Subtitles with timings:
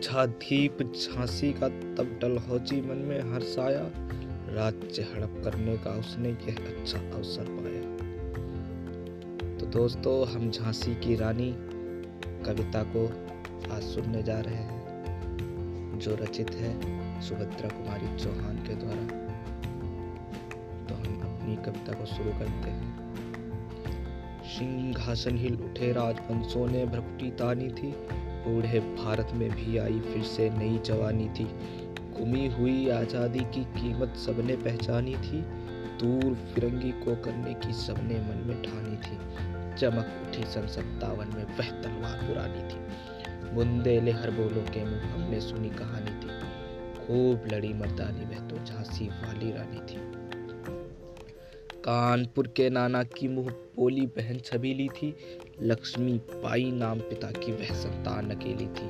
[0.00, 3.82] बुझा दीप झांसी का तब डलहौजी मन में हर्षाया
[4.54, 7.82] राज्य हड़प करने का उसने यह अच्छा अवसर पाया।
[9.58, 11.54] तो दोस्तों, हम झांसी की रानी
[12.46, 13.06] कविता को
[13.74, 16.72] आज सुनने जा रहे हैं, जो रचित है
[17.22, 19.06] सुभद्रा कुमारी चौहान के द्वारा।
[20.86, 23.14] तो हम अपनी कविता को शुरू करते हैं।
[24.44, 27.94] सिंहासन हिल उठे राजवंशों ने भ्रकुटी तानी थी।
[28.46, 31.44] बूढ़े भारत में भी आई फिर से नई जवानी थी।
[32.18, 35.42] गुमी हुई आज़ादी की कीमत सबने पहचानी थी।
[36.00, 39.18] दूर फिरंगी को करने की सबने मन में ठानी थी।
[39.76, 45.40] चमक उठी सन सत्तावन में, वह तलवार पुरानी थी। बुंदेले हर बोलो के मुँह हमने
[45.40, 46.40] सुनी कहानी थी।
[46.98, 49.98] खूब लड़ी मर्दानी, वह तो झांसी वाली रानी थी।
[51.84, 55.14] कानपुर के नाना की मुँह बोली बहन छबीली थी।
[55.62, 58.86] लक्ष्मी बाई नाम पिता की वह संतान अकेली थी।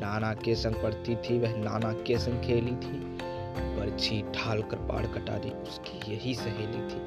[0.00, 3.18] नाना के संग पढ़ती थी, वह नाना के संग खेली थी।
[3.76, 7.00] बर्छी ढाल कर पाड़ कटारी उसकी यही सहेली थी।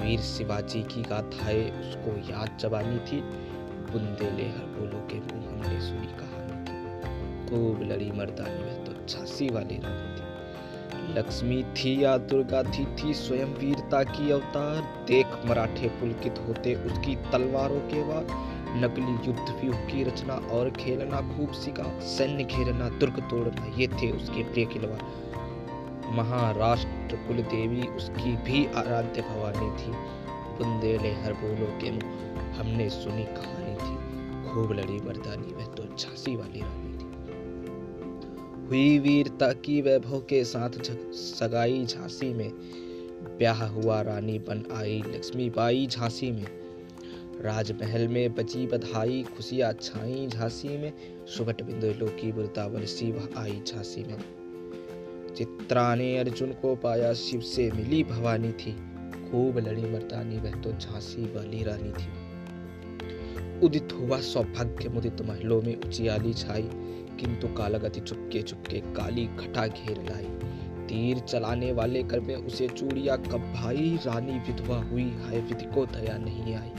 [0.00, 3.20] वीर शिवाजी की गाथाएँ उसको याद जबानी थी।
[3.92, 6.78] बुंदेले हर बोलो के मुँह हमने सुनी कहानी थी।
[7.50, 10.21] खूब लड़ी मर्दानी, वह तो झांसी वाली रानी थी
[11.18, 17.16] लक्ष्मी थी या दुर्गा थी थी स्वयं वीरता की अवतार। देख मराठे पुलकित होते उसकी
[17.16, 23.20] तलवारों के वार। नकली युद्ध व्यूह की रचना और खेलना खूब सीखा। सैन्य घेरना, दुर्ग
[23.20, 24.98] तोड़ना, ये थे उसके प्रिय किलवा
[26.12, 29.92] महाराष्ट्र कुल देवी उसकी भी आराध्य भवानी थी।
[30.58, 31.88] बुंदेले हर बोलो के
[32.58, 33.96] हमने सुनी कहानी थी।
[34.50, 36.91] खूब लड़ी मर्दानी, वह तो झांसी वाली रानी।
[38.72, 40.70] हुई वीरता की वैभव के साथ
[41.12, 42.50] सगाई झांसी में।
[43.38, 46.46] ब्याह हुआ रानी बन आई लक्ष्मी बाई झांसी में।
[47.40, 50.92] राजमहल में बची बधाई, खुशियाँ छाई झांसी में।
[51.26, 54.18] सुबट बिंदुलो की वृतावन शिव आई झांसी में।
[55.36, 58.72] चित्रा ने अर्जुन को पाया शिव से मिली भवानी थी।
[59.30, 62.08] खूब लड़ी मर्दानी, वह तो झांसी वाली रानी थी।
[63.62, 66.62] उदित हुआ सौभाग्य मुदित महलों में उचियाली छाई,
[67.20, 70.24] किंतु कालागति चुपके चुपके काली घटा घेर लाई।
[70.86, 75.86] तीर चलाने वाले कर में उसे चूड़िया कब भाई रानी, विधवा हुई हाय विधि को
[75.86, 76.72] दया नहीं आई।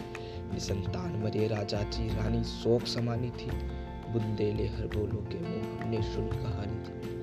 [0.53, 3.49] निसंतान मरे राजा जी, रानी शोक समानी थी।
[4.13, 7.13] बुंदेले हर बोलो के मुँह हमने सुन कहानी थी।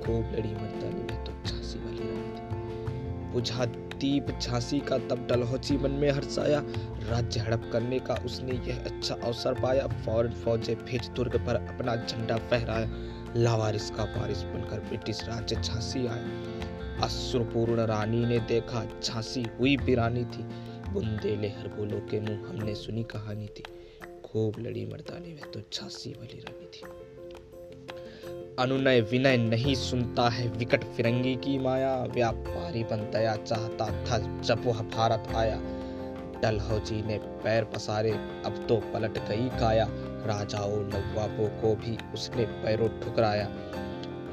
[0.00, 3.64] खूब लड़ी मर्दानी में तो झांसी वाली रानी थी। बुझा
[4.04, 6.62] दीप झांसी का तब डलहौची मन में हर्षाया
[7.10, 11.96] राज्य हड़प करने का उसने यह अच्छा अवसर पाया। फ़ौरन फौजे भेज दुर्ग पर अपना
[11.96, 12.88] झंडा फहराया।
[13.36, 20.24] लावारिस का वारिस बनकर ब्रिटिश राज्य झांसी आया। अश्रुपूर्ण रानी ने देखा, झांसी हुई बिरानी
[20.24, 20.42] थी।
[20.92, 23.64] बुंदेले हर बोलो के मुँह हमने सुनी कहानी थी।
[24.24, 27.03] खूब लड़ी मर्दानी में तो झांसी वाली रानी थी।
[28.58, 34.82] अनुनय विनय नहीं सुनता है विकट फिरंगी की माया। व्यापारी बनतया, चाहता था जब वह
[34.82, 35.60] भारत आया।
[36.42, 38.10] डलहौजी ने पैर पसारे,
[38.46, 39.88] अब तो पलट गई काया।
[40.26, 43.48] राजाओं नवाबों को भी उसने पैरों ठुकराया।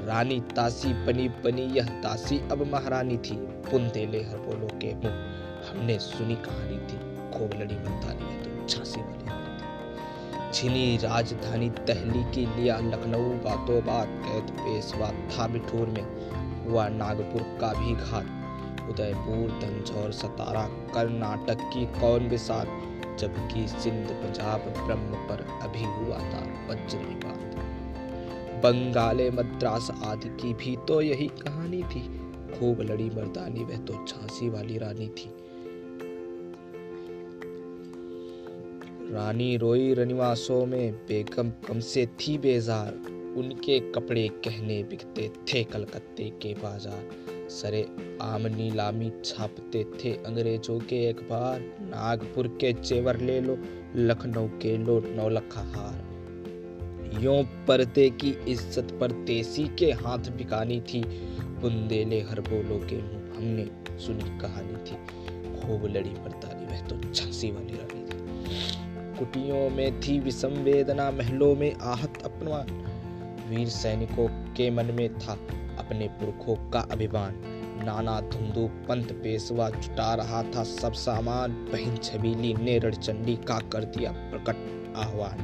[0.04, 5.26] रानी तासी बनी बनी, यह तासी अब महारानी थी। बुंदेले हर बोलो के मुँह,
[5.70, 9.41] हमने सुनी कहानी थी। खूब लड़ी मंदानी में तो झांसी वाली।
[10.54, 16.06] छिनी राजधानी दहली की लिया लखनऊ बातों बात कैद पेशवा था बिठूर में
[16.64, 18.38] हुआ नागपुर का भी घात।
[18.90, 20.62] उदयपुर तंजौर सतारा,
[20.94, 22.66] कर्नाटक की कौन विसार
[23.18, 27.40] जबकि सिंध, पंजाब, ब्रह्म पर अभी हुआ था वज्र विवाद
[28.64, 32.02] बंगाले मद्रास आदि की भी तो यही कहानी थी।
[32.52, 35.30] खूब लड़ी मर्दानी, वह तो झांसी वाली रानी थी।
[39.12, 42.92] रानी रोई रनिवासों में बेगम कम से थी बेजार।
[43.38, 47.82] उनके कपड़े कहने बिकते थे कलकत्ते के बाज़ार। सरे
[48.22, 53.58] आम नीलामी छापते थे अंग्रेज़ों के एक बार नागपुर के चेवर ले लो,
[53.96, 61.02] लखनऊ के लो नौलखा हार। यो पर्दे की इज़्ज़त पर देसी के हाथ बिकानी थी।
[61.60, 63.66] बुंदेले हर बोलो के मुँह हमने
[63.98, 64.96] सुनी कहानी थी।
[65.58, 68.81] खूब लड़ी मर्दानी वह तो झांसी वाली रानी थी।
[69.22, 72.66] कुटियों में थी विषम वेदना महलों में आहत अपमान।
[73.48, 75.32] वीर सैनिकों के मन में था
[75.78, 77.34] अपने पुरखों का अभिमान।
[77.84, 83.84] नाना धुंधु पंत पेशवा जुटा रहा था, सब सामान बहन छबीली ने रणचंडी का कर
[83.84, 85.38] दिया प्रकट आह्वान।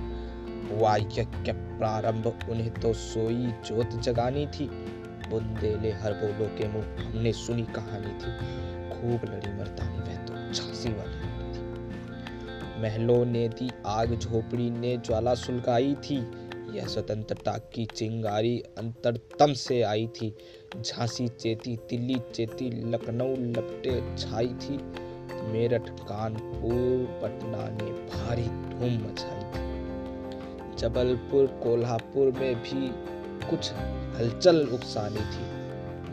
[0.72, 4.66] हुआ यज्ञ प्रारंभ, उन्हें तो सोई जोत जगानी थी।
[5.30, 8.36] बुंदेले हर बोलो के मुँह हमने सुनी कहानी थी।
[8.90, 11.17] खूब लड़ी मर्दानी, वह तो झांसी वाली।
[12.78, 16.16] महलों ने दी आग, झोपड़ी ने ज्वाला सुलगाई थी।
[16.74, 20.34] यह स्वतंत्रता की चिंगारी अंतरतम से आई थी।
[20.80, 24.78] झांसी चेती दिल्ली चेती, लखनऊ लपटे छाई थी।
[25.52, 29.68] मेरठ, कानपुर, पटना ने भारी धूम मचाई थी।
[30.76, 32.88] जबलपुर, कोल्हापुर में भी
[33.50, 33.72] कुछ
[34.16, 35.58] हलचल उकसानी थी।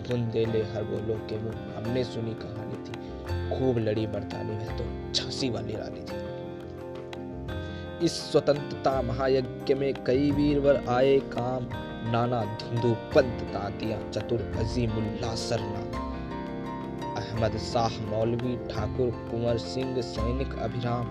[0.10, 3.16] बुंदेले हर बोलो के मुँह हमने सुनी कहानी थी।
[3.50, 6.25] खूब लड़ी मर्दानी में तो झांसी वाली रानी थी।
[8.04, 11.68] इस स्वतंत्रता महायज्ञ में कई वीरवर आए काम।
[12.12, 16.06] नाना धुंधु पंत तांतिया चतुर अजीमुल्ला सरना
[17.22, 21.06] अहमद शाह मौलवी, ठाकुर कुंवर सिंह सैनिक अभिराम।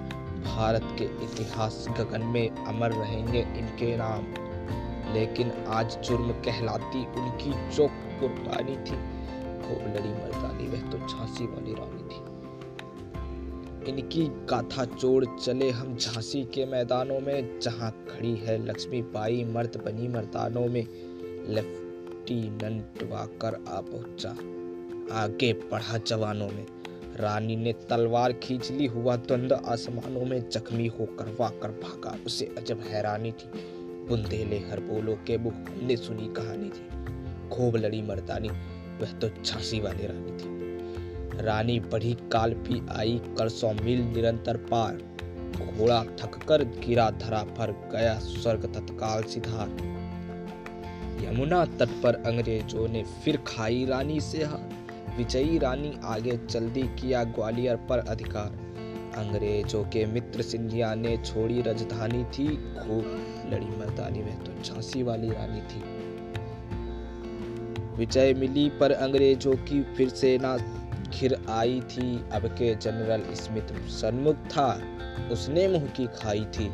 [0.45, 4.45] भारत के इतिहास गगन में अमर रहेंगे इनके नाम।
[5.15, 9.25] लेकिन आज जुर्म कहलाती उनकी जो कुर्बानी थी।
[9.65, 12.34] खूब लड़ी मर्दानी, वह तो झांसी वाली रानी थी।
[13.89, 19.83] इनकी गाथा जोड़ चले हम झांसी के मैदानों में, जहाँ खड़ी है लक्ष्मी बाई मर्द
[19.85, 20.87] बनी मर्दानों में।
[21.49, 24.31] लेफ्टिनेंट वाकर आ पहुँचा,
[25.23, 26.67] आगे बढ़ा जवानों में।
[27.17, 32.81] रानी ने तलवार खींच ली, हुआ द्वंद आसमानों में जख्मी होकर वाकर भागा। उसे अजब
[32.81, 33.51] हैरानी थी,
[34.09, 38.49] बुंदेले हर बोलो के मुख हमने सुनी कहानी थी। खूब लड़ी मर्दानी,
[39.01, 40.54] वह तो झांसी वाली रानी थी।
[41.41, 44.99] रानी बढ़ी काल भी आई, कर सौ मील निरंतर पार।
[45.79, 49.69] घोड़ा थककर गिरा धरा पर गया स्वर्ग तत्काल सिधार।
[51.25, 54.71] यमुना तट पर अंग्रेज़ों ने फिर खाई रानी से हार।
[55.19, 58.63] विजयी रानी आगे चल दी किया ग्वालियर पर अधिकार।
[59.17, 63.05] अंग्रेज़ों के मित्र सिंधिया ने छोड़ी राजधानी थी। खूब
[63.53, 65.83] लड़ी मर्दानी में तो झांसी वाली रानी थी।
[67.97, 70.57] विजय मिली पर अंग्रेज़ों की फिर सेना
[71.15, 74.83] घिर आई थी, अब के जनरल स्मिथ सन्मुख था।
[75.33, 76.71] उसने मुँह की खाई थी।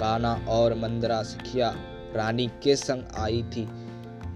[0.00, 1.74] काना और मंदरा सखिया
[2.14, 3.68] रानी के संग आई थी।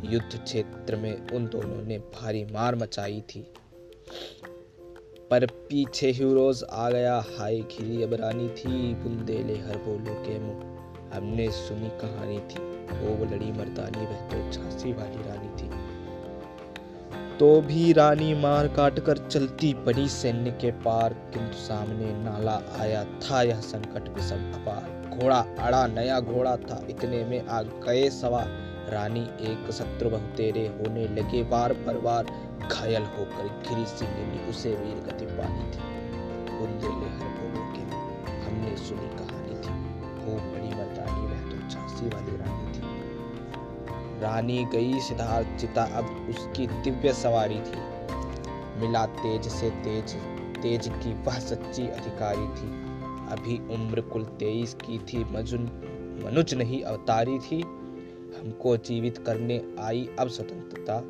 [0.05, 3.47] युद्ध क्षेत्र में उन दोनों ने भारी मार मचाई थी।
[5.31, 10.75] पर पीछे हीरोज आ गया हाय खिली, अब रानी थी बुंदेले हर बोलो के मुँह।
[11.17, 12.63] हमने सुनी कहानी थी,
[12.99, 15.54] वो लड़ी मर्दानी वह तो झांसी वाली रानी।
[17.39, 23.05] तो भी रानी मार काट कर चलती पड़ी सैन्य के पार। किंतु सामने नाला आया
[23.05, 28.47] था यह संकट विषम अपार। घोड़ा अड़ा, नया घोड़ा था, इतने में आ गए सवार
[28.91, 32.25] रानी एक शत्रु बहुतेरे होने लगे बार पर बार
[32.73, 35.93] घायल होकर गिरी सिंह ने उसे वीर गति पानी थी।
[36.59, 37.83] बुंदेले हर बोलो के
[38.45, 39.75] हमने सुनी कहानी थी।
[40.19, 42.94] खूब बड़ी मर्दानी, वह तो झांसी वाली रानी
[44.25, 47.83] रानी गई सिद्धार्थ चिता अब उसकी दिव्य सवारी थी।
[48.81, 50.15] मिला तेज से तेज
[50.63, 52.85] तेज की वह सच्ची अधिकारी थी।
[53.31, 55.65] अभी उम्र कुल तेईस की थी। मजुन,
[56.25, 57.61] मनुज नहीं, अवतारी थी।
[58.35, 61.01] हमको जीवित करने आई अब स्वतंत्रता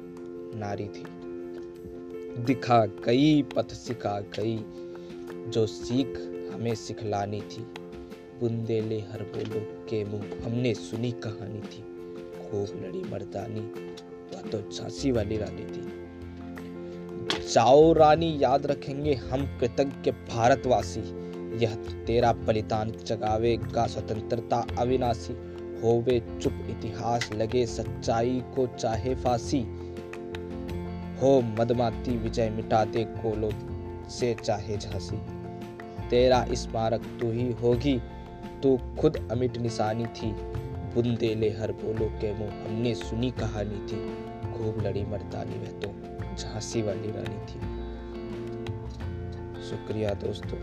[0.58, 1.04] नारी थी।
[2.44, 4.58] दिखा गई, पथ सिखा गई,
[5.50, 6.08] जो सीख
[6.54, 7.62] हमें सिखलानी थी।
[8.40, 11.93] बुंदेले हर बोलो के मुँह, हमने सुनी कहानी थी।
[12.50, 13.60] खूब लड़ी मर्दानी
[14.34, 16.04] वह तो झांसी वाली रानी थी।
[17.52, 21.00] जाओ रानी, याद रखेंगे हम कृतज्ञ भारतवासी।
[21.64, 25.32] यह तेरा बलिदान जगावेगा स्वतंत्रता अविनाशी।
[25.82, 29.60] होवे चुप इतिहास लगे सच्चाई को चाहे फांसी।
[31.22, 33.50] हो मदमाती, विजय मिटा दे कोलो
[34.08, 35.16] से चाहे झांसी।
[36.08, 38.00] तेरा स्मारक तू ही होगी,
[38.62, 40.53] तू खुद अमिट निशानी थी।
[40.94, 43.98] बुंदेले हर बोलो के मुँह हमने सुनी कहानी थी।
[44.52, 45.88] खूब लड़ी मर्दानी वह तो
[46.36, 47.60] झांसी वाली रानी थी।
[49.62, 50.58] शुक्रिया दोस्तों।